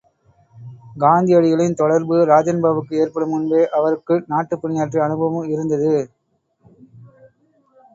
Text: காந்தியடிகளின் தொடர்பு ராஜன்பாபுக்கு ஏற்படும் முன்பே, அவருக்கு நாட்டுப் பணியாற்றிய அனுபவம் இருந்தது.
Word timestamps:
காந்தியடிகளின் 0.99 1.73
தொடர்பு 1.73 2.15
ராஜன்பாபுக்கு 2.25 2.93
ஏற்படும் 2.95 3.29
முன்பே, 3.29 3.61
அவருக்கு 3.71 4.23
நாட்டுப் 4.27 4.61
பணியாற்றிய 4.61 5.03
அனுபவம் 5.03 5.49
இருந்தது. 5.49 5.93